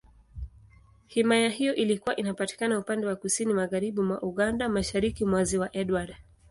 Himaya 1.07 1.49
hiyo 1.49 1.75
ilikuwa 1.75 2.15
inapatikana 2.15 2.79
upande 2.79 3.07
wa 3.07 3.15
Kusini 3.15 3.53
Magharibi 3.53 4.01
mwa 4.01 4.21
Uganda, 4.23 4.69
Mashariki 4.69 5.25
mwa 5.25 5.43
Ziwa 5.43 5.69
Edward. 5.77 6.15